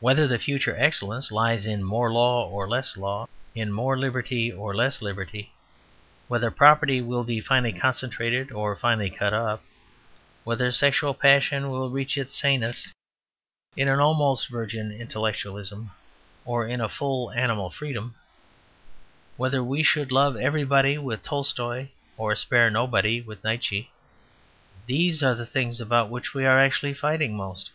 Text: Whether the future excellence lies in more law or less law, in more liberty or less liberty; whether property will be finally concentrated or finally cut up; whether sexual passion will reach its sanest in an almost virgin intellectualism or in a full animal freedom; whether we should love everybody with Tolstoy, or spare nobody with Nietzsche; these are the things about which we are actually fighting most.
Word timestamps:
Whether 0.00 0.26
the 0.26 0.38
future 0.38 0.74
excellence 0.78 1.30
lies 1.30 1.66
in 1.66 1.84
more 1.84 2.10
law 2.10 2.48
or 2.48 2.66
less 2.66 2.96
law, 2.96 3.28
in 3.54 3.70
more 3.70 3.98
liberty 3.98 4.50
or 4.50 4.74
less 4.74 5.02
liberty; 5.02 5.52
whether 6.26 6.50
property 6.50 7.02
will 7.02 7.22
be 7.22 7.42
finally 7.42 7.74
concentrated 7.78 8.50
or 8.50 8.74
finally 8.74 9.10
cut 9.10 9.34
up; 9.34 9.62
whether 10.42 10.72
sexual 10.72 11.12
passion 11.12 11.68
will 11.68 11.90
reach 11.90 12.16
its 12.16 12.34
sanest 12.34 12.94
in 13.76 13.88
an 13.88 14.00
almost 14.00 14.48
virgin 14.48 14.90
intellectualism 14.90 15.90
or 16.46 16.66
in 16.66 16.80
a 16.80 16.88
full 16.88 17.30
animal 17.32 17.68
freedom; 17.68 18.14
whether 19.36 19.62
we 19.62 19.82
should 19.82 20.10
love 20.10 20.34
everybody 20.38 20.96
with 20.96 21.22
Tolstoy, 21.22 21.88
or 22.16 22.34
spare 22.34 22.70
nobody 22.70 23.20
with 23.20 23.44
Nietzsche; 23.44 23.90
these 24.86 25.22
are 25.22 25.34
the 25.34 25.44
things 25.44 25.78
about 25.78 26.08
which 26.08 26.32
we 26.32 26.46
are 26.46 26.58
actually 26.58 26.94
fighting 26.94 27.36
most. 27.36 27.70